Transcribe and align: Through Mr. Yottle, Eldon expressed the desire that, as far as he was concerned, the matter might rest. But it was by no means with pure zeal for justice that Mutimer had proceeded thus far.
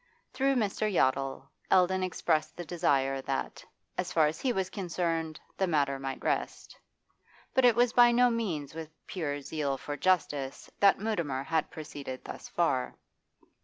Through 0.33 0.55
Mr. 0.55 0.91
Yottle, 0.91 1.47
Eldon 1.69 2.01
expressed 2.01 2.57
the 2.57 2.65
desire 2.65 3.21
that, 3.21 3.63
as 3.99 4.11
far 4.11 4.25
as 4.25 4.41
he 4.41 4.51
was 4.51 4.67
concerned, 4.71 5.39
the 5.57 5.67
matter 5.67 5.99
might 5.99 6.23
rest. 6.23 6.75
But 7.53 7.65
it 7.65 7.75
was 7.75 7.93
by 7.93 8.11
no 8.11 8.31
means 8.31 8.73
with 8.73 8.89
pure 9.05 9.41
zeal 9.41 9.77
for 9.77 9.95
justice 9.95 10.71
that 10.79 10.97
Mutimer 10.97 11.43
had 11.43 11.69
proceeded 11.69 12.25
thus 12.25 12.49
far. 12.49 12.95